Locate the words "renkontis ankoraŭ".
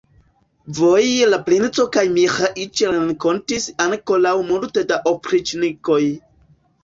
2.95-4.33